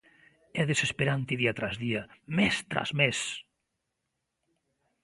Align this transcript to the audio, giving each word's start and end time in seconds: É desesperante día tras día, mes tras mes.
É 0.61 0.63
desesperante 0.71 1.39
día 1.41 1.53
tras 1.59 1.75
día, 1.83 2.01
mes 2.35 2.55
tras 2.71 2.89
mes. 2.99 3.19